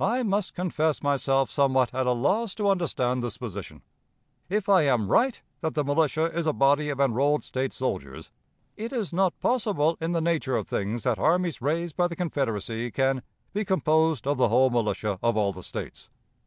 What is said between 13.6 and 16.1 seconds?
composed of the whole militia of all the States.'